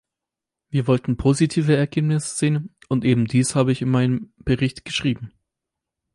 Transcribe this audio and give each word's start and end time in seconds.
Wir 0.71 0.87
wollten 0.87 1.15
positive 1.15 1.75
Ergebnisse 1.75 2.35
sehen, 2.35 2.75
und 2.89 3.05
eben 3.05 3.25
dies 3.27 3.53
habe 3.53 3.71
ich 3.71 3.83
in 3.83 3.89
meinem 3.91 4.33
Bericht 4.37 4.83
geschrieben. 4.83 5.31